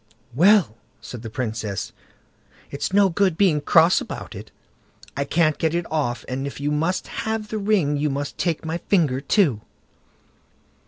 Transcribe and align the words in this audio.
"Well", 0.33 0.77
said 0.99 1.21
the 1.21 1.29
Princess, 1.29 1.93
"it's 2.71 2.91
no 2.91 3.07
good 3.07 3.37
being 3.37 3.61
cross 3.61 4.01
about 4.01 4.33
it. 4.33 4.49
I 5.15 5.25
can't 5.25 5.59
get 5.59 5.75
it 5.75 5.85
off, 5.91 6.25
and 6.27 6.47
if 6.47 6.59
you 6.59 6.71
must 6.71 7.05
have 7.29 7.49
the 7.49 7.59
ring, 7.59 7.97
you 7.97 8.09
must 8.09 8.35
take 8.39 8.65
my 8.65 8.79
finger 8.79 9.21
too." 9.21 9.61